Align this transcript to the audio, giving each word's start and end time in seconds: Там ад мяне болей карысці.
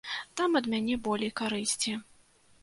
Там 0.39 0.55
ад 0.59 0.69
мяне 0.71 0.97
болей 1.09 1.31
карысці. 1.43 1.95